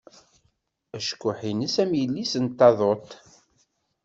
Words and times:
Acekkuḥ-ines 0.95 1.75
am 1.83 1.91
yilis 1.99 2.33
n 2.43 2.45
taduḍt. 2.57 3.11